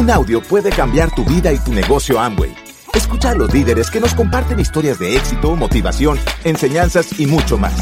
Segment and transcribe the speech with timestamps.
[0.00, 2.56] Un audio puede cambiar tu vida y tu negocio Amway.
[2.94, 7.74] Escucha a los líderes que nos comparten historias de éxito, motivación, enseñanzas y mucho más.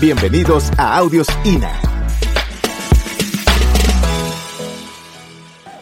[0.00, 1.70] Bienvenidos a Audios INA.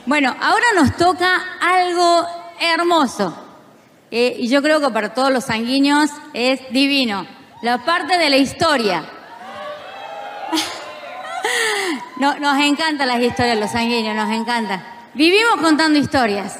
[0.07, 2.27] Bueno, ahora nos toca algo
[2.61, 3.33] hermoso.
[4.11, 7.29] Eh, y yo creo que para todos los sanguíneos es divino.
[7.63, 9.05] La parte de la historia.
[12.19, 14.96] No, nos encantan las historias, los sanguíneos, nos encantan.
[15.17, 16.59] Vivimos contando historias.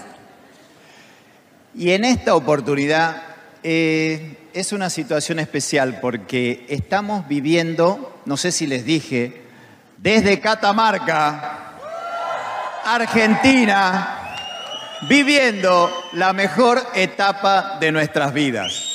[1.75, 3.23] Y en esta oportunidad
[3.63, 9.43] eh, es una situación especial porque estamos viviendo, no sé si les dije,
[9.99, 11.75] desde Catamarca,
[12.83, 14.37] Argentina,
[15.03, 18.93] viviendo la mejor etapa de nuestras vidas.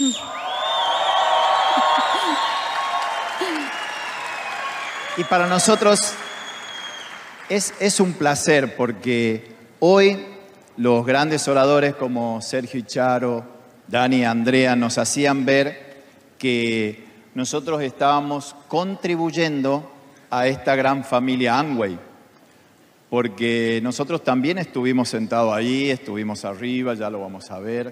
[5.18, 6.16] Y para nosotros
[7.48, 9.51] es, es un placer porque
[9.84, 10.16] hoy
[10.78, 13.44] los grandes oradores como Sergio y Charo,
[13.88, 16.04] Dani y Andrea nos hacían ver
[16.38, 19.92] que nosotros estábamos contribuyendo
[20.30, 21.98] a esta gran familia Amway,
[23.10, 27.92] porque nosotros también estuvimos sentados ahí, estuvimos arriba, ya lo vamos a ver,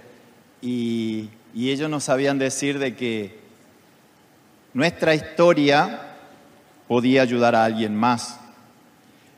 [0.61, 3.39] y, y ellos nos sabían decir de que
[4.75, 6.01] nuestra historia
[6.87, 8.39] podía ayudar a alguien más.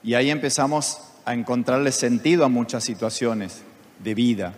[0.03, 3.61] Y ahí empezamos a encontrarle sentido a muchas situaciones
[4.03, 4.53] de vida.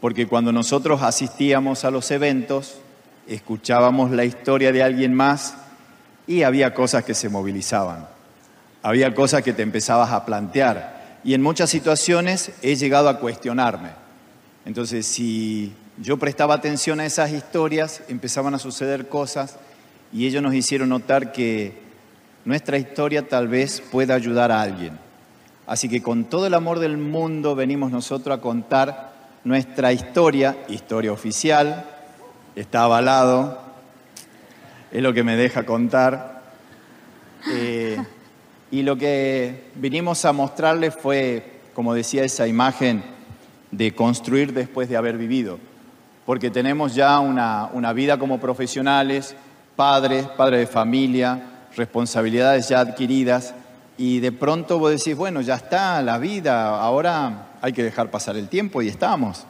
[0.00, 2.78] Porque cuando nosotros asistíamos a los eventos,
[3.26, 5.54] escuchábamos la historia de alguien más
[6.26, 8.08] y había cosas que se movilizaban.
[8.82, 11.20] Había cosas que te empezabas a plantear.
[11.24, 13.90] Y en muchas situaciones he llegado a cuestionarme.
[14.64, 19.56] Entonces, si yo prestaba atención a esas historias, empezaban a suceder cosas
[20.12, 21.80] y ellos nos hicieron notar que
[22.44, 24.98] nuestra historia tal vez pueda ayudar a alguien.
[25.72, 29.10] Así que con todo el amor del mundo venimos nosotros a contar
[29.42, 31.86] nuestra historia, historia oficial,
[32.54, 33.58] está avalado,
[34.90, 36.42] es lo que me deja contar.
[37.50, 37.96] Eh,
[38.70, 43.02] y lo que vinimos a mostrarles fue, como decía esa imagen,
[43.70, 45.58] de construir después de haber vivido.
[46.26, 49.34] Porque tenemos ya una, una vida como profesionales,
[49.74, 51.42] padres, padres de familia,
[51.74, 53.54] responsabilidades ya adquiridas
[53.98, 58.36] y de pronto vos decís, bueno, ya está la vida, ahora hay que dejar pasar
[58.36, 59.44] el tiempo y estamos.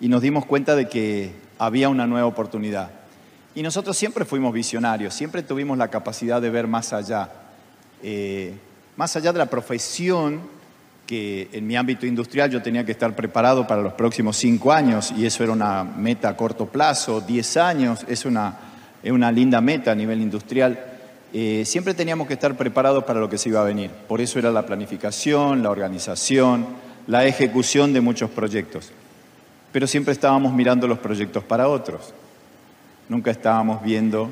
[0.00, 2.90] Y nos dimos cuenta de que había una nueva oportunidad.
[3.54, 7.30] Y nosotros siempre fuimos visionarios, siempre tuvimos la capacidad de ver más allá,
[8.02, 8.54] eh,
[8.96, 10.40] más allá de la profesión
[11.06, 15.12] que en mi ámbito industrial yo tenía que estar preparado para los próximos cinco años
[15.16, 18.56] y eso era una meta a corto plazo, diez años, es una,
[19.02, 20.95] es una linda meta a nivel industrial
[21.38, 23.90] eh, siempre teníamos que estar preparados para lo que se iba a venir.
[23.90, 26.66] Por eso era la planificación, la organización,
[27.06, 28.90] la ejecución de muchos proyectos.
[29.70, 32.14] Pero siempre estábamos mirando los proyectos para otros.
[33.10, 34.30] Nunca estábamos viendo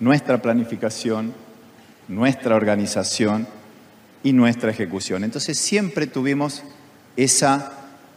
[0.00, 1.34] nuestra planificación,
[2.08, 3.46] nuestra organización
[4.22, 5.22] y nuestra ejecución.
[5.22, 6.62] Entonces siempre tuvimos
[7.14, 7.72] esa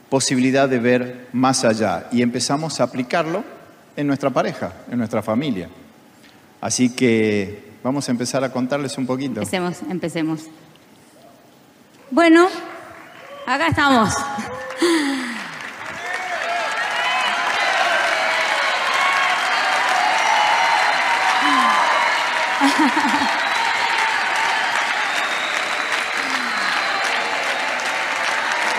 [0.08, 3.44] posibilidad de ver más allá y empezamos a aplicarlo
[3.98, 5.68] en nuestra pareja, en nuestra familia.
[6.62, 9.40] Así que Vamos a empezar a contarles un poquito.
[9.40, 10.42] Empecemos, empecemos.
[12.12, 12.48] Bueno,
[13.46, 14.14] acá estamos.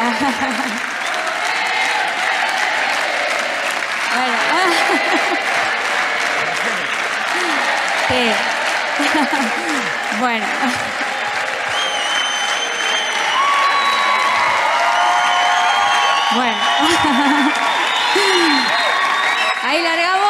[8.11, 8.50] Sí.
[10.21, 10.47] bueno.
[16.35, 16.57] Bueno.
[19.63, 20.21] Ahí largamos.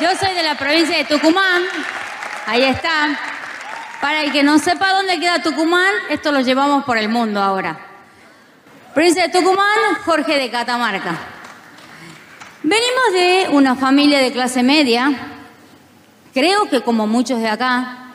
[0.00, 1.62] Yo soy de la provincia de Tucumán.
[2.46, 3.18] Ahí está.
[4.00, 7.78] Para el que no sepa dónde queda Tucumán, esto lo llevamos por el mundo ahora.
[8.94, 11.14] Provincia de Tucumán, Jorge de Catamarca.
[13.12, 15.10] De una familia de clase media,
[16.34, 18.12] creo que como muchos de acá,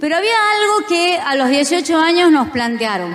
[0.00, 3.14] pero había algo que a los 18 años nos plantearon.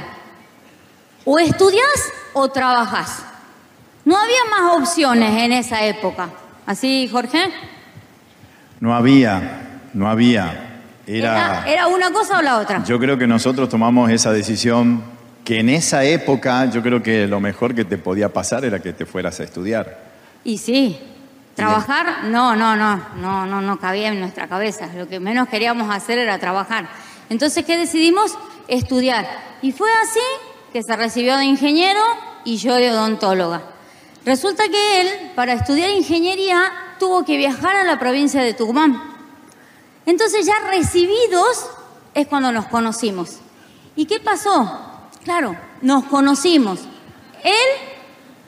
[1.25, 3.25] O estudias o trabajas.
[4.05, 6.29] No había más opciones en esa época.
[6.67, 7.49] ¿Así, Jorge?
[8.79, 10.81] No había, no había.
[11.07, 12.83] Era, ¿Era una cosa o la otra?
[12.83, 15.03] Yo creo que nosotros tomamos esa decisión
[15.43, 18.93] que en esa época yo creo que lo mejor que te podía pasar era que
[18.93, 20.06] te fueras a estudiar.
[20.47, 20.97] Y sí,
[21.55, 24.87] trabajar, no, no, no, no, no, no cabía en nuestra cabeza.
[24.95, 26.87] Lo que menos queríamos hacer era trabajar.
[27.29, 28.37] Entonces, ¿qué decidimos?
[28.67, 29.27] estudiar.
[29.61, 30.19] Y fue así
[30.73, 32.01] que se recibió de ingeniero
[32.43, 33.61] y yo de odontóloga.
[34.25, 39.01] Resulta que él, para estudiar ingeniería, tuvo que viajar a la provincia de Tucumán.
[40.05, 41.69] Entonces ya recibidos
[42.13, 43.37] es cuando nos conocimos.
[43.95, 45.09] ¿Y qué pasó?
[45.23, 46.79] Claro, nos conocimos.
[47.43, 47.86] Él,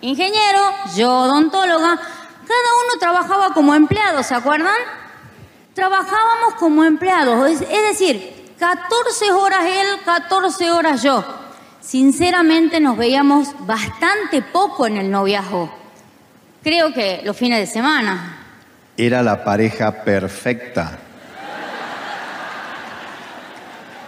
[0.01, 0.60] ingeniero,
[0.96, 4.75] yo odontóloga, cada uno trabajaba como empleado, ¿se acuerdan?
[5.74, 11.24] Trabajábamos como empleados, es, decir, 14 horas él, 14 horas yo.
[11.80, 15.74] Sinceramente nos veíamos bastante poco en el noviazgo.
[16.63, 18.38] Creo que los fines de semana.
[18.98, 21.00] Era la pareja perfecta.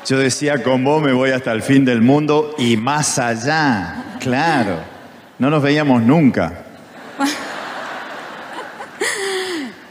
[0.05, 4.17] Yo decía, con vos me voy hasta el fin del mundo y más allá.
[4.19, 4.90] Claro,
[5.41, 6.53] no nos veíamos nunca.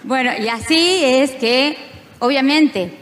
[0.02, 1.76] Bueno, y así es que,
[2.18, 2.98] obviamente,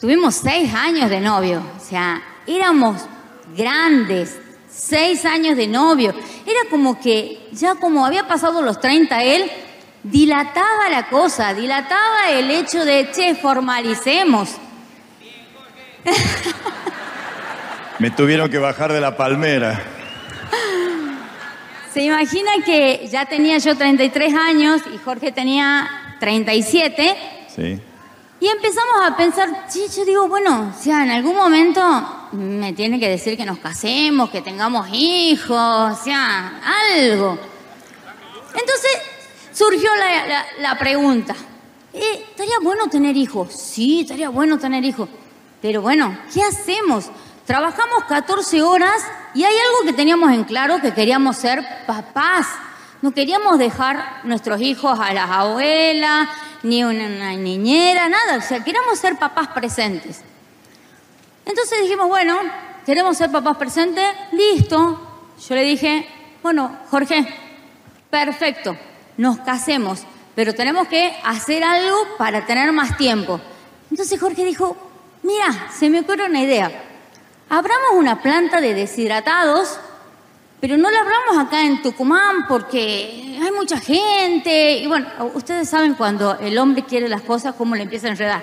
[0.00, 3.04] tuvimos seis años de novio, o sea, éramos
[3.54, 4.38] grandes,
[4.70, 6.14] seis años de novio.
[6.46, 9.50] Era como que ya como había pasado los 30 él,
[10.02, 14.50] dilataba la cosa, dilataba el hecho de, che, formalicemos.
[17.98, 19.93] Me tuvieron que bajar de la palmera.
[21.94, 27.16] Se imagina que ya tenía yo 33 años y Jorge tenía 37.
[27.54, 27.80] Sí.
[28.40, 31.80] Y empezamos a pensar, sí, yo digo, bueno, o sea, en algún momento
[32.32, 36.60] me tiene que decir que nos casemos, que tengamos hijos, o sea,
[36.90, 37.38] algo.
[38.48, 38.90] Entonces
[39.52, 39.88] surgió
[40.58, 41.36] la, pregunta,
[41.92, 43.52] eh, ¿estaría bueno tener hijos?
[43.52, 45.08] Sí, estaría bueno tener hijos.
[45.62, 47.08] Pero bueno, ¿qué hacemos?
[47.46, 49.00] Trabajamos 14 horas
[49.34, 52.46] y hay algo que teníamos en claro, que queríamos ser papás.
[53.02, 56.28] No queríamos dejar nuestros hijos a las abuelas,
[56.62, 58.38] ni una, niñera, nada.
[58.38, 60.22] O sea, queríamos ser papás presentes.
[61.44, 62.38] Entonces dijimos, bueno,
[62.86, 65.00] queremos ser papás presentes, listo.
[65.46, 66.08] Yo le dije,
[66.42, 67.26] bueno, Jorge,
[68.08, 68.76] perfecto,
[69.16, 70.04] nos casemos,
[70.36, 73.40] pero tenemos que hacer algo para tener más tiempo.
[73.90, 74.76] Entonces Jorge dijo,
[75.22, 76.93] mira, se me ocurre una idea.
[77.54, 79.78] Abramos una planta de deshidratados
[80.64, 84.78] pero no la hablamos acá en Tucumán porque hay mucha gente.
[84.78, 88.42] Y bueno, ustedes saben cuando el hombre quiere las cosas, cómo le empieza a enredar.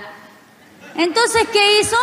[0.94, 1.98] Entonces, ¿qué hizo?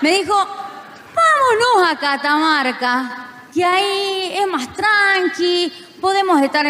[0.00, 6.64] Me dijo, vámonos a Catamarca, que ahí es más tranqui, podemos estar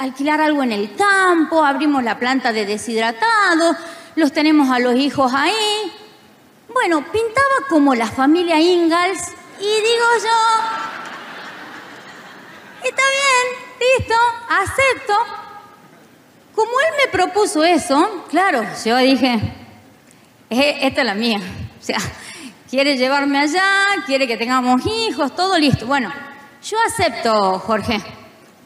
[0.00, 3.76] alquilar algo en el campo, abrimos la planta de deshidratados,
[4.14, 5.92] los tenemos a los hijos ahí.
[6.76, 10.38] Bueno, pintaba como la familia Ingalls y digo yo,
[12.86, 13.46] está bien,
[13.80, 14.14] listo,
[14.46, 15.14] acepto.
[16.54, 19.40] Como él me propuso eso, claro, yo dije,
[20.50, 21.40] esta es la mía.
[21.80, 21.96] O sea,
[22.68, 23.64] quiere llevarme allá,
[24.04, 25.86] quiere que tengamos hijos, todo listo.
[25.86, 26.12] Bueno,
[26.62, 28.02] yo acepto, Jorge.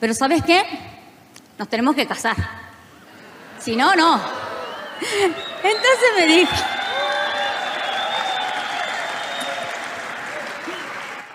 [0.01, 0.65] Pero ¿sabes qué?
[1.57, 2.35] Nos tenemos que casar.
[3.61, 4.17] Si no, no.
[5.63, 6.80] Entonces me dijo...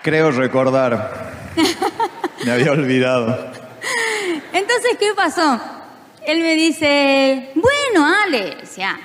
[0.06, 1.34] Creo recordar
[2.44, 3.50] me había olvidado.
[4.52, 5.60] Entonces, ¿qué pasó?
[6.24, 9.00] Él me dice, bueno, Ale, o sea,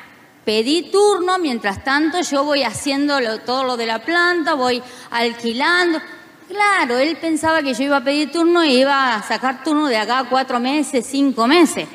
[0.45, 5.99] pedí turno, mientras tanto yo voy haciendo todo lo de la planta, voy alquilando.
[6.47, 9.97] Claro, él pensaba que yo iba a pedir turno y iba a sacar turno de
[9.97, 11.87] acá cuatro meses, cinco meses.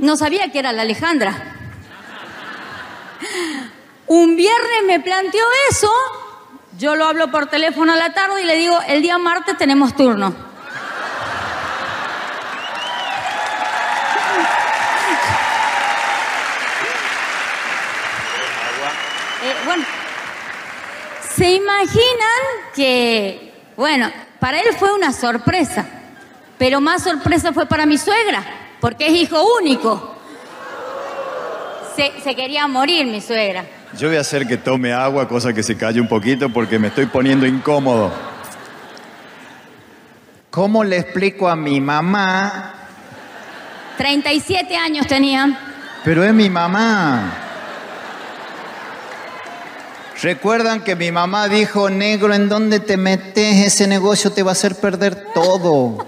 [0.00, 1.54] No sabía que era la Alejandra.
[4.08, 5.92] Un viernes me planteó eso
[6.78, 9.94] yo lo hablo por teléfono a la tarde y le digo, el día martes tenemos
[9.96, 10.34] turno.
[19.42, 19.84] Eh, bueno,
[21.34, 22.42] se imaginan
[22.74, 25.86] que, bueno, para él fue una sorpresa,
[26.58, 28.42] pero más sorpresa fue para mi suegra,
[28.80, 30.14] porque es hijo único.
[31.94, 33.64] Se, se quería morir mi suegra.
[33.98, 36.88] Yo voy a hacer que tome agua, cosa que se calle un poquito porque me
[36.88, 38.12] estoy poniendo incómodo.
[40.50, 42.74] ¿Cómo le explico a mi mamá?
[43.96, 45.58] 37 años tenía.
[46.04, 47.32] Pero es mi mamá.
[50.20, 53.66] Recuerdan que mi mamá dijo, negro, ¿en dónde te metes?
[53.66, 56.06] Ese negocio te va a hacer perder todo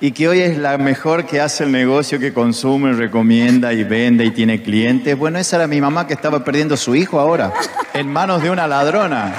[0.00, 4.24] y que hoy es la mejor que hace el negocio, que consume, recomienda y vende
[4.24, 5.16] y tiene clientes.
[5.16, 7.52] Bueno, esa era mi mamá que estaba perdiendo su hijo ahora,
[7.92, 9.32] en manos de una ladrona.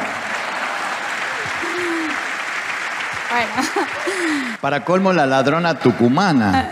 [4.61, 6.71] Para colmo, la ladrona tucumana.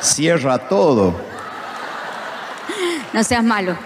[0.00, 1.20] Cierra todo.
[3.12, 3.76] No seas malo.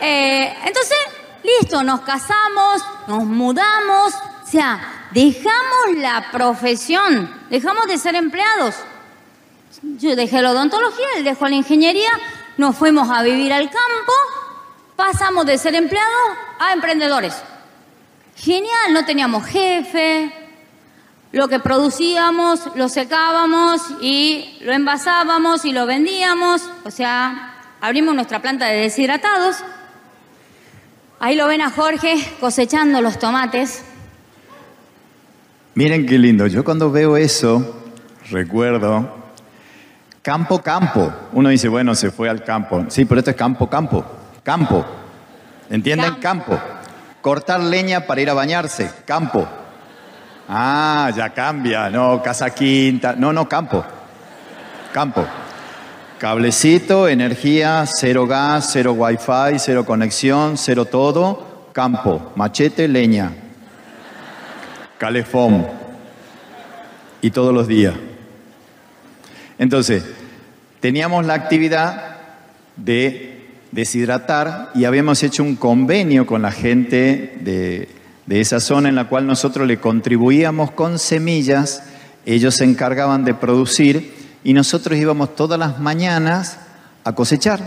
[0.00, 0.96] Eh, entonces,
[1.42, 8.74] listo, nos casamos, nos mudamos, o sea, dejamos la profesión, dejamos de ser empleados.
[9.82, 12.10] Yo dejé la odontología, él dejó la ingeniería,
[12.56, 14.12] nos fuimos a vivir al campo,
[14.96, 17.34] pasamos de ser empleados a emprendedores.
[18.36, 20.32] Genial, no teníamos jefe,
[21.30, 28.42] lo que producíamos lo secábamos y lo envasábamos y lo vendíamos, o sea, abrimos nuestra
[28.42, 29.56] planta de deshidratados.
[31.20, 33.84] Ahí lo ven a Jorge cosechando los tomates.
[35.74, 37.82] Miren qué lindo, yo cuando veo eso
[38.30, 39.24] recuerdo
[40.24, 41.12] campo, campo.
[41.32, 42.86] Uno dice, bueno, se fue al campo.
[42.88, 44.04] Sí, pero esto es campo, campo,
[44.42, 44.84] campo.
[45.68, 46.14] ¿Entienden?
[46.14, 46.58] Campo.
[47.20, 49.46] Cortar leña para ir a bañarse, campo.
[50.48, 53.84] Ah, ya cambia, no, casa quinta, no, no, campo.
[54.92, 55.26] Campo.
[56.18, 63.32] Cablecito, energía, cero gas, cero wifi, cero conexión, cero todo, campo, machete, leña,
[65.04, 65.66] calefón.
[67.20, 67.92] Y todos los días.
[69.58, 70.02] Entonces,
[70.80, 72.16] teníamos la actividad
[72.76, 77.90] de deshidratar y habíamos hecho un convenio con la gente de,
[78.30, 81.82] esa zona en la cual nosotros le contribuíamos con semillas,
[82.24, 86.58] ellos se encargaban de producir y nosotros íbamos todas las mañanas
[87.04, 87.60] a cosechar.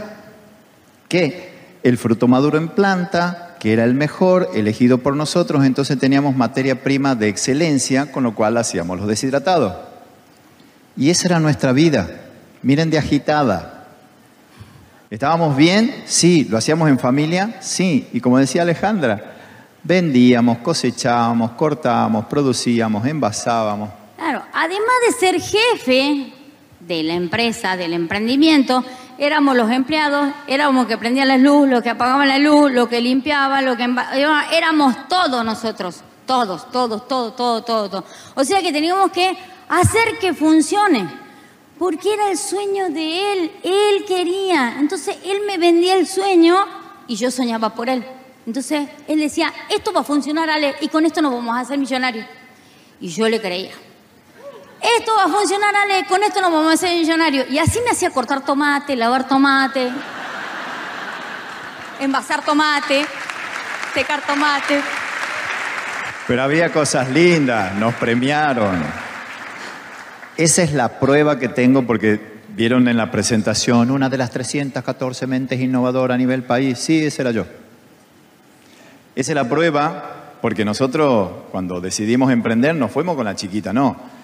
[1.07, 1.51] ¿Qué?
[1.83, 6.83] El fruto maduro en planta, que era el mejor, elegido por nosotros, entonces teníamos materia
[6.83, 9.73] prima de excelencia, con lo cual hacíamos los deshidratados.
[10.95, 12.09] Y esa era nuestra vida.
[12.61, 13.77] Miren de agitada,
[15.09, 16.03] ¿Estábamos bien?
[16.05, 16.45] Sí.
[16.49, 17.55] ¿Lo hacíamos en familia?
[17.61, 18.07] Sí.
[18.11, 19.35] Y como decía Alejandra,
[19.83, 23.89] vendíamos, cosechábamos, cortábamos, producíamos, envasábamos.
[24.17, 26.33] Claro, además de ser jefe
[26.81, 28.83] de la empresa, del emprendimiento,
[29.17, 33.01] éramos los empleados, éramos que prendían la luz, los que apagaban la luz, los que
[33.01, 33.87] limpiaban, los que
[34.51, 38.03] éramos todos nosotros, todos, todos, todos, todos, todos.
[38.35, 39.37] O sea que teníamos que
[39.69, 41.07] hacer que funcione
[41.77, 44.75] porque era el sueño de él, él quería.
[44.79, 46.55] Entonces él me vendía el sueño
[47.07, 48.03] y yo soñaba por él.
[48.45, 51.77] Entonces él decía, esto va a funcionar, Ale, y con esto nos vamos a hacer
[51.77, 52.25] millonarios.
[52.99, 53.71] Y yo le creía.
[54.81, 57.49] Esto va a funcionar, Ale, con esto nos vamos a hacer millonarios.
[57.49, 59.89] Y así me hacía cortar tomate, lavar tomate,
[61.99, 63.05] envasar tomate,
[63.93, 64.81] secar tomate.
[66.27, 68.83] Pero había cosas lindas, nos premiaron.
[70.35, 75.25] Esa es la prueba que tengo porque vieron en la presentación una de las 314
[75.25, 76.77] mentes innovadoras a nivel país.
[76.77, 77.45] Sí, ese era yo.
[79.15, 84.16] Esa es la prueba porque nosotros cuando decidimos emprender no fuimos con la chiquita, no.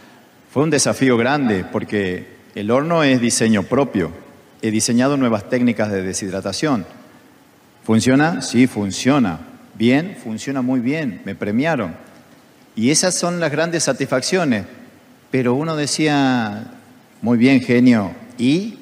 [0.54, 4.12] Fue un desafío grande porque el horno es diseño propio.
[4.62, 6.86] He diseñado nuevas técnicas de deshidratación.
[7.84, 8.42] ¿Funciona?
[8.42, 9.40] Sí, funciona.
[9.74, 11.22] Bien, funciona muy bien.
[11.26, 11.96] Me premiaron.
[12.76, 14.66] Y esas son las grandes satisfacciones
[15.34, 16.76] pero uno decía,
[17.24, 18.78] muy bien, genio, ¿y?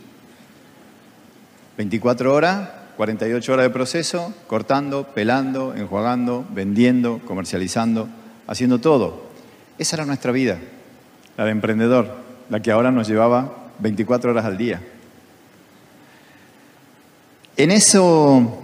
[1.78, 8.10] 24 horas, 48 horas de proceso, cortando, pelando, enjuagando, vendiendo, comercializando,
[8.48, 9.30] haciendo todo.
[9.78, 10.60] Esa era nuestra vida,
[11.38, 12.16] la de emprendedor,
[12.50, 14.82] la que ahora nos llevaba 24 horas al día.
[17.58, 18.62] En eso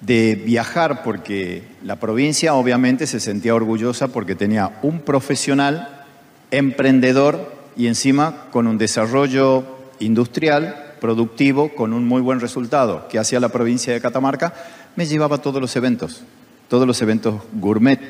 [0.00, 6.04] de viajar, porque la provincia obviamente se sentía orgullosa porque tenía un profesional
[6.50, 9.64] emprendedor y encima con un desarrollo
[10.00, 14.54] industrial, productivo, con un muy buen resultado que hacía la provincia de Catamarca,
[14.96, 16.22] me llevaba a todos los eventos,
[16.68, 18.00] todos los eventos gourmet.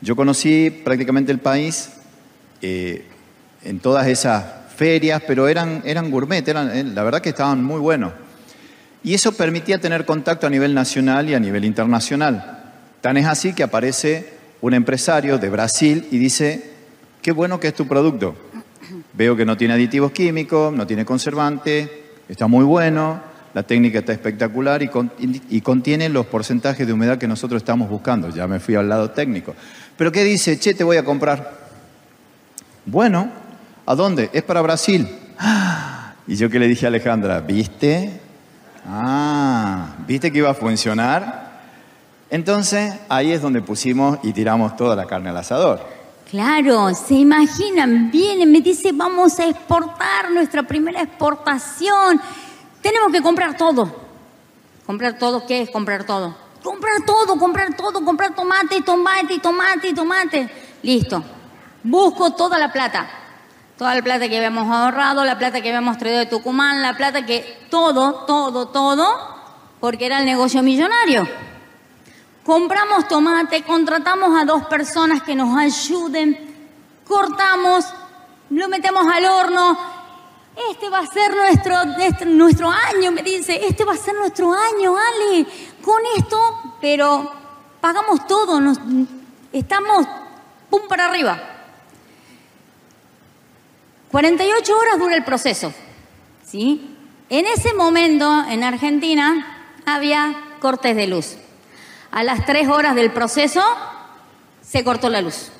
[0.00, 1.90] Yo conocí prácticamente el país
[2.62, 3.04] eh,
[3.64, 4.44] en todas esas
[4.76, 8.12] ferias, pero eran, eran gourmet, eran, eh, la verdad que estaban muy buenos.
[9.02, 12.60] Y eso permitía tener contacto a nivel nacional y a nivel internacional.
[13.00, 16.70] Tan es así que aparece un empresario de Brasil y dice,
[17.22, 18.34] qué bueno que es tu producto.
[19.14, 23.22] Veo que no tiene aditivos químicos, no tiene conservante, está muy bueno,
[23.54, 28.30] la técnica está espectacular y, contiene los porcentajes de humedad que nosotros estamos buscando.
[28.30, 29.54] Ya me fui al lado técnico.
[29.96, 30.58] Pero ¿qué dice?
[30.58, 31.59] Che, te voy a comprar.
[32.86, 33.30] Bueno,
[33.86, 34.30] ¿a dónde?
[34.32, 35.08] Es para Brasil.
[36.26, 38.20] Y yo que le dije a Alejandra, ¿viste?
[38.86, 41.60] Ah, ¿viste que iba a funcionar?
[42.30, 45.84] Entonces ahí es donde pusimos y tiramos toda la carne al asador.
[46.30, 52.20] Claro, se imaginan, vienen, me dice, vamos a exportar nuestra primera exportación.
[52.80, 53.92] Tenemos que comprar todo.
[54.86, 56.36] ¿Comprar todo qué es comprar todo?
[56.62, 60.50] Comprar todo, comprar todo, comprar tomate, tomate, tomate, tomate.
[60.82, 61.24] Listo.
[61.82, 63.08] Busco toda la plata.
[63.78, 67.24] Toda la plata que habíamos ahorrado, la plata que habíamos traído de Tucumán, la plata
[67.24, 69.38] que todo, todo, todo.
[69.80, 71.26] porque era el negocio millonario.
[72.44, 76.38] Compramos tomate, contratamos a dos personas que nos ayuden,
[77.06, 77.86] cortamos,
[78.50, 79.78] lo metemos al horno.
[80.70, 81.76] Este va a ser nuestro,
[82.26, 85.46] nuestro año, me dice, este va a ser nuestro año, Ale.
[85.82, 87.32] Con esto, pero
[87.80, 88.78] pagamos todo, nos,
[89.52, 90.06] estamos
[90.68, 91.49] pum para arriba.
[94.10, 95.72] 48 horas dura el proceso,
[96.44, 96.96] ¿sí?
[97.28, 101.36] En ese momento, en Argentina, había cortes de luz.
[102.10, 103.62] A las tres horas del proceso,
[104.62, 105.50] se cortó la luz.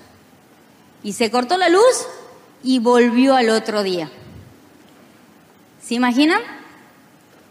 [1.02, 2.07] Y se cortó la luz
[2.62, 4.11] y volvió al otro día.
[5.80, 6.40] ¿Se imaginan?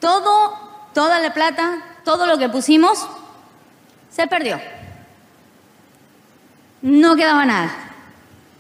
[0.02, 0.54] Todo,
[0.94, 3.08] toda la plata, todo lo que pusimos,
[4.12, 4.60] se perdió.
[6.82, 7.72] No quedaba nada.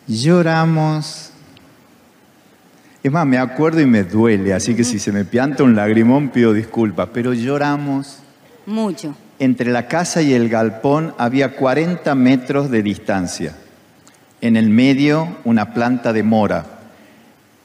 [0.08, 1.28] Lloramos.
[3.01, 6.29] Es más, me acuerdo y me duele, así que si se me pianta un lagrimón
[6.29, 8.20] pido disculpas, pero lloramos.
[8.65, 9.15] Mucho.
[9.39, 13.56] Entre la casa y el galpón había 40 metros de distancia.
[14.41, 16.65] En el medio una planta de mora.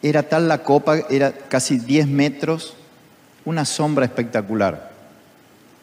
[0.03, 2.76] Era tal la copa, era casi 10 metros,
[3.45, 4.93] una sombra espectacular.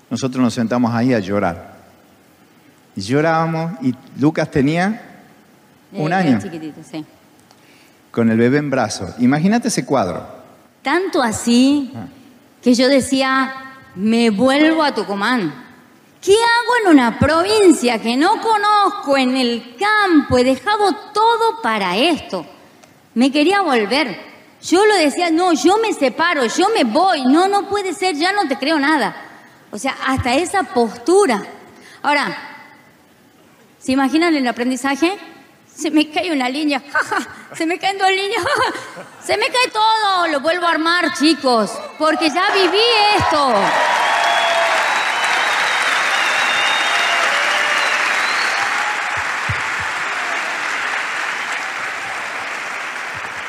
[0.10, 1.76] Nosotros nos sentamos ahí a llorar.
[2.96, 5.02] Llorábamos y Lucas tenía
[5.94, 7.06] un Eh, año chiquitito, sí.
[8.12, 9.12] Con el bebé en brazos.
[9.20, 10.26] Imagínate ese cuadro.
[10.82, 11.92] Tanto así
[12.62, 13.54] que yo decía,
[13.96, 15.54] me vuelvo a Tucumán.
[16.22, 20.38] ¿Qué hago en una provincia que no conozco, en el campo?
[20.38, 22.46] He dejado todo para esto.
[23.16, 24.32] Me quería volver.
[24.62, 27.26] Yo lo decía, no, yo me separo, yo me voy.
[27.26, 29.16] No, no puede ser, ya no te creo nada.
[29.72, 31.42] O sea, hasta esa postura.
[32.04, 32.38] Ahora,
[33.80, 35.18] ¿se imaginan el aprendizaje?
[35.76, 36.82] Se me cae una línea,
[37.56, 38.44] se me caen dos líneas,
[39.26, 42.78] se me cae todo, lo vuelvo a armar, chicos, porque ya viví
[43.18, 43.56] esto.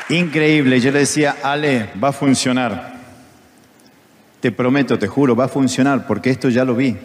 [0.09, 0.79] Increíble.
[0.79, 2.93] Yo le decía, Ale, va a funcionar.
[4.39, 6.95] Te prometo, te juro, va a funcionar porque esto ya lo vi.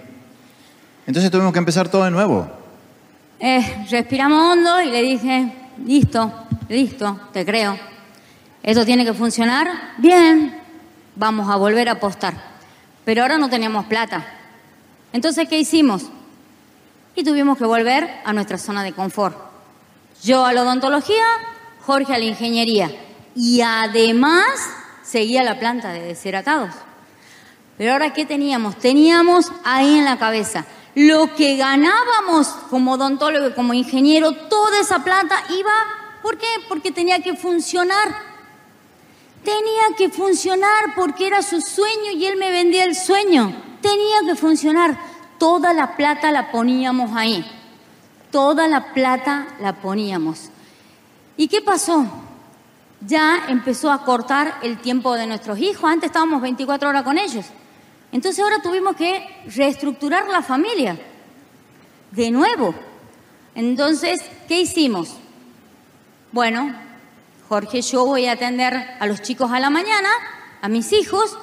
[1.07, 2.51] Entonces tuvimos que empezar todo de nuevo.
[3.41, 5.53] Eh, respiramos hondo y le dije,
[5.85, 6.33] listo,
[6.69, 7.79] listo, te creo.
[8.65, 10.61] Esto tiene que funcionar, bien,
[11.15, 12.35] vamos a volver a apostar.
[13.05, 14.27] Pero ahora no teníamos plata.
[15.13, 16.07] Entonces, ¿qué hicimos?
[17.15, 19.37] Y tuvimos que volver a nuestra zona de confort.
[20.25, 21.25] Yo a la odontología,
[21.87, 22.91] Jorge a la ingeniería.
[23.37, 24.45] Y además
[25.05, 26.75] seguía la planta de desheratados.
[27.77, 28.77] Pero ahora, ¿qué teníamos?
[28.77, 30.67] Teníamos ahí en la cabeza
[30.99, 35.71] lo que ganábamos como odontólogo como ingeniero, toda esa plata iba,
[36.23, 36.49] ¿por qué?
[36.69, 38.09] Porque tenía que funcionar.
[39.45, 43.55] Tenía que funcionar porque era su sueño y él me vendía el sueño.
[43.81, 44.99] Tenía que funcionar.
[45.39, 47.49] Toda la plata la poníamos ahí.
[48.33, 50.51] Toda la plata la poníamos.
[51.37, 52.07] ¿Y qué pasó?
[53.07, 55.89] Ya empezó a cortar el tiempo de nuestros hijos.
[55.89, 57.47] Antes estábamos 24 horas con ellos.
[58.13, 60.99] Entonces ahora tuvimos que reestructurar la familia.
[62.11, 62.75] De nuevo.
[63.55, 65.17] Entonces, ¿qué hicimos?
[66.33, 66.75] Bueno,
[67.49, 70.09] Jorge, yo voy a atender a los chicos a la mañana,
[70.63, 71.37] a mis hijos.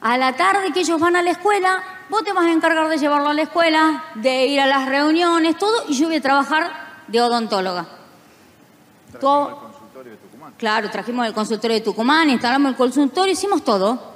[0.00, 2.98] A la tarde que ellos van a la escuela, vos te vas a encargar de
[2.98, 6.70] llevarlo a la escuela, de ir a las reuniones, todo, y yo voy a trabajar
[7.08, 7.86] de odontóloga.
[9.20, 9.68] Todo.
[10.56, 14.07] Claro, trajimos el consultorio de Tucumán, instalamos el consultorio, hicimos todo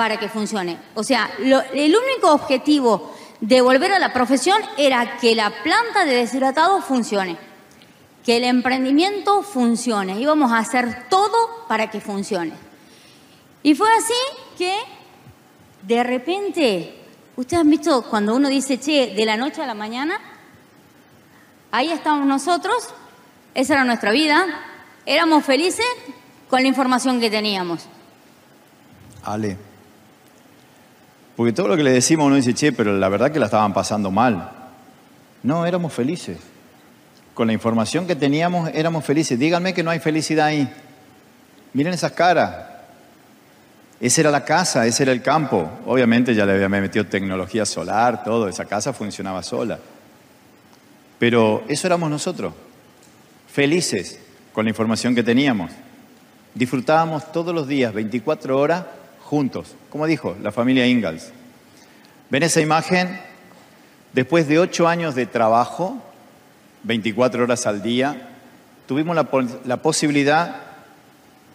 [0.00, 0.78] para que funcione.
[0.94, 6.14] O sea, el único objetivo de volver a la profesión era que la planta de
[6.14, 7.36] deshidratado funcione,
[8.24, 10.18] que el emprendimiento funcione.
[10.18, 12.54] Íbamos a hacer todo para que funcione.
[13.62, 14.14] Y fue así
[14.56, 14.74] que
[15.82, 16.94] de repente,
[17.36, 20.18] ustedes han visto cuando uno dice, che, de la noche a la mañana,
[21.72, 22.88] ahí estamos nosotros,
[23.52, 24.46] esa era nuestra vida,
[25.04, 25.84] éramos felices
[26.48, 27.82] con la información que teníamos.
[29.24, 29.68] Ale.
[31.40, 33.72] Porque todo lo que le decimos uno dice, che, pero la verdad que la estaban
[33.72, 34.50] pasando mal.
[35.42, 36.36] No, éramos felices.
[37.32, 39.38] Con la información que teníamos éramos felices.
[39.38, 40.70] Díganme que no hay felicidad ahí.
[41.72, 42.54] Miren esas caras.
[44.02, 45.66] Esa era la casa, ese era el campo.
[45.86, 48.46] Obviamente ya le había metido tecnología solar, todo.
[48.46, 49.78] Esa casa funcionaba sola.
[51.18, 52.52] Pero eso éramos nosotros.
[53.50, 54.20] Felices
[54.52, 55.70] con la información que teníamos.
[56.54, 58.84] Disfrutábamos todos los días, 24 horas,
[59.30, 61.30] juntos, como dijo la familia Ingalls.
[62.30, 63.20] ¿Ven esa imagen?
[64.12, 66.02] Después de ocho años de trabajo,
[66.82, 68.28] 24 horas al día,
[68.88, 70.56] tuvimos la, po- la posibilidad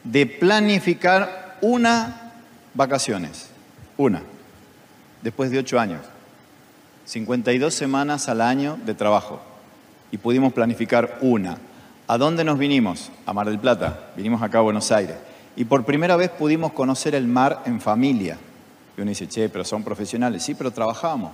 [0.06, 2.32] de planificar una
[2.74, 3.48] vacaciones,
[3.98, 4.22] una.
[5.22, 6.00] después de ocho años.
[7.06, 9.42] 52 semanas al año de trabajo.
[10.12, 11.58] Y pudimos planificar una.
[12.08, 13.12] ¿A dónde nos vinimos?
[13.26, 14.12] A Mar del Plata.
[14.16, 15.16] Vinimos acá a Buenos Aires.
[15.56, 18.38] Y por primera vez pudimos conocer el mar en familia.
[18.98, 20.44] Y uno dice, che, pero son profesionales.
[20.44, 21.32] Sí, pero trabajábamos.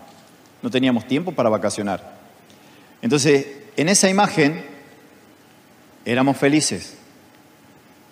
[0.62, 2.20] No teníamos tiempo para vacacionar.
[3.02, 4.64] Entonces, en esa imagen
[6.06, 6.98] éramos felices.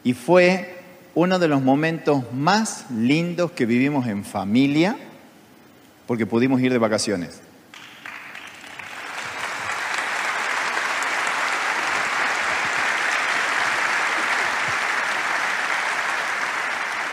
[0.03, 0.79] Y fue
[1.15, 4.95] uno de los momentos más lindos que vivimos en familia
[6.07, 7.41] porque pudimos ir de vacaciones.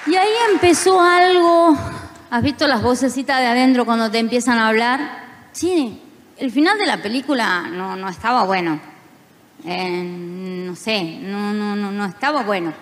[0.07, 1.77] Y ahí empezó algo.
[2.31, 5.51] ¿Has visto las vocecitas de adentro cuando te empiezan a hablar?
[5.53, 6.03] Sí,
[6.39, 8.81] el final de la película no, no estaba bueno.
[9.67, 12.73] Eh, no sé, no, no, no, no estaba bueno.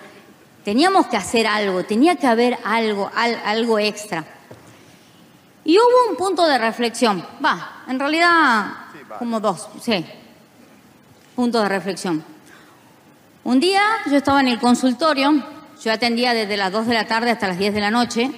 [0.63, 4.23] Teníamos que hacer algo, tenía que haber algo, algo extra.
[5.65, 7.25] Y hubo un punto de reflexión.
[7.43, 8.67] Va, en realidad,
[9.19, 10.05] como dos, sí.
[11.35, 12.23] Punto de reflexión.
[13.43, 17.31] Un día yo estaba en el consultorio yo atendía desde las 2 de la tarde
[17.31, 18.31] hasta las 10 de la noche.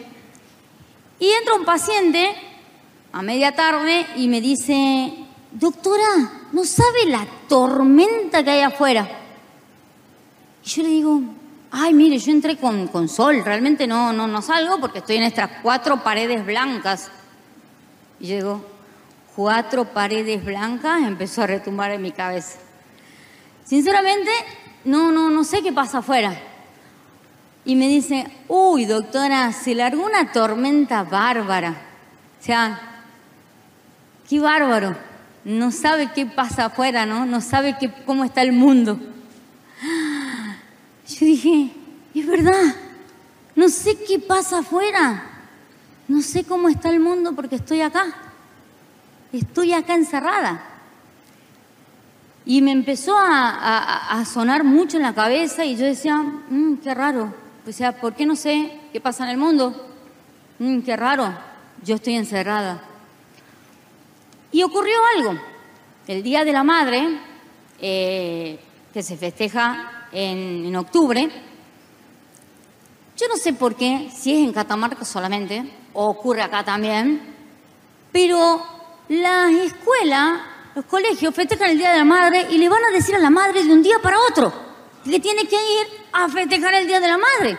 [1.19, 2.35] Y entra un paciente
[3.11, 5.13] a media tarde y me dice,
[5.51, 9.07] doctora, ¿no sabe la tormenta que hay afuera?
[10.63, 11.21] Y yo le digo,
[11.71, 15.23] ay, mire, yo entré con, con sol, realmente no, no, no salgo porque estoy en
[15.23, 17.09] estas cuatro paredes blancas.
[18.19, 18.63] Y digo,
[19.35, 22.59] cuatro paredes blancas, empezó a retumbar en mi cabeza.
[23.63, 24.31] Sinceramente,
[24.85, 26.39] no, no, no sé qué pasa afuera
[27.67, 31.75] y me dice, uy, doctora, se largó una tormenta bárbara.
[32.39, 33.03] O sea,
[34.29, 34.95] qué bárbaro.
[35.43, 37.25] No sabe qué pasa afuera, ¿no?
[37.25, 38.97] No sabe qué, cómo está el mundo.
[41.09, 41.73] Yo dije,
[42.15, 42.73] es verdad,
[43.53, 45.23] no sé qué pasa afuera.
[46.07, 48.05] No sé cómo está el mundo porque estoy acá.
[49.33, 50.63] Estoy acá encerrada.
[52.45, 57.46] Y me empezó a, sonar mucho en la cabeza y yo decía, mmm, qué raro,
[57.67, 59.73] o sea, ¿por qué no sé qué pasa en el mundo?
[60.59, 61.33] Mm, qué raro,
[61.83, 62.81] yo estoy encerrada.
[64.51, 65.37] Y ocurrió algo.
[66.07, 67.19] El Día de la Madre,
[67.81, 68.57] eh,
[68.93, 71.29] que se festeja en, en, octubre,
[73.17, 77.21] yo no sé por qué, si es en Catamarca solamente, o ocurre acá también,
[78.13, 78.63] pero
[79.09, 80.39] las escuelas,
[80.73, 83.29] los colegios festejan el Día de la Madre y le van a decir a la
[83.29, 84.66] madre de un día para otro
[85.09, 87.57] que tiene que ir a festejar el Día de la Madre.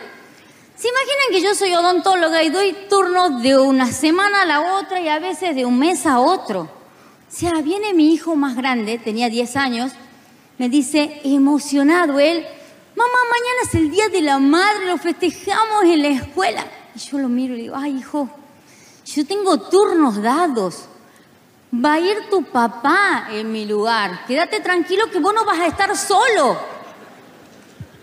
[0.77, 5.01] ¿Se imaginan que yo soy odontóloga y doy turnos de una semana a la otra
[5.01, 6.61] y a veces de un mes a otro?
[6.61, 6.71] O
[7.29, 9.93] sea, viene mi hijo más grande, tenía 10 años,
[10.57, 12.47] me dice, emocionado él,
[12.95, 16.65] mamá, mañana es el Día de la Madre, lo festejamos en la escuela.
[16.95, 18.29] Y yo lo miro y digo, ay hijo,
[19.05, 20.85] yo tengo turnos dados.
[21.75, 24.25] Va a ir tu papá en mi lugar.
[24.27, 26.78] Quédate tranquilo que vos no vas a estar solo.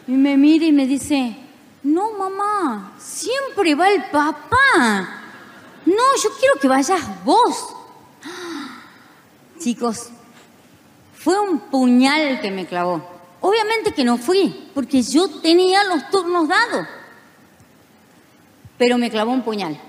[0.07, 1.35] Y me mira y me dice,
[1.83, 5.21] no mamá, siempre va el papá.
[5.85, 7.75] No, yo quiero que vayas vos.
[9.59, 10.09] Chicos,
[11.13, 13.15] fue un puñal que me clavó.
[13.41, 16.87] Obviamente que no fui, porque yo tenía los turnos dados.
[18.77, 19.79] Pero me clavó un puñal.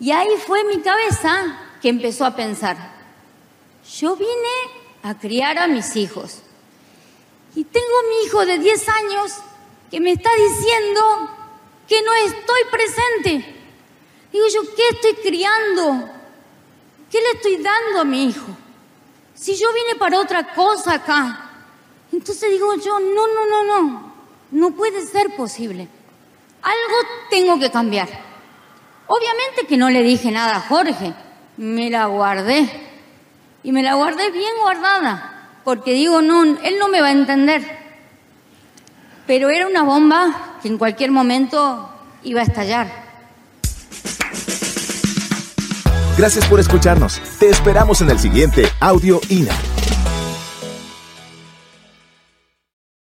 [0.00, 2.76] Y ahí fue mi cabeza que empezó a pensar,
[3.98, 4.30] yo vine
[5.02, 6.42] a criar a mis hijos.
[7.54, 9.32] Y tengo mi hijo de 10 años
[9.90, 11.00] que me está diciendo
[11.88, 13.54] que no estoy presente.
[14.32, 16.10] Digo yo, ¿qué estoy criando?
[17.10, 18.46] ¿Qué le estoy dando a mi hijo?
[19.34, 21.50] Si yo vine para otra cosa acá.
[22.12, 24.12] Entonces digo yo, no, no, no, no,
[24.50, 25.88] no puede ser posible.
[26.62, 28.08] Algo tengo que cambiar.
[29.06, 31.14] Obviamente que no le dije nada a Jorge,
[31.56, 32.68] me la guardé.
[33.62, 35.37] Y me la guardé bien guardada
[35.68, 37.62] porque digo, no, él no me va a entender.
[39.26, 41.90] Pero era una bomba que en cualquier momento
[42.22, 42.90] iba a estallar.
[46.16, 47.20] Gracias por escucharnos.
[47.38, 49.52] Te esperamos en el siguiente Audio INA.